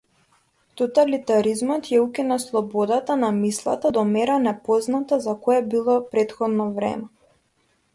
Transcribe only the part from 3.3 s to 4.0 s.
мислата